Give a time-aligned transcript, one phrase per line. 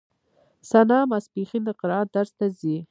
[0.69, 2.75] ثنا ماسپښين د قرائت درس ته ځي.